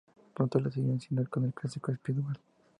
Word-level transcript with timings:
Pronto 0.33 0.59
le 0.59 0.71
siguió 0.71 0.97
con 1.29 1.45
el 1.45 1.53
clásico 1.53 1.93
Speedball. 1.93 2.35